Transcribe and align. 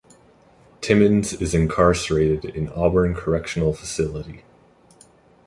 Timmons 0.81 1.31
is 1.33 1.53
incarecerated 1.53 2.45
in 2.55 2.69
Auburn 2.69 3.13
Correctional 3.13 3.71
Facility. 3.71 4.43